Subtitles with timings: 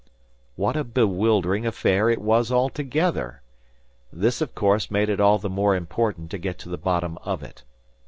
[0.55, 3.43] What a bewildering affair it was altogether!
[4.11, 7.43] This, of course, made it all the more important to get to the bottom of
[7.43, 7.63] it.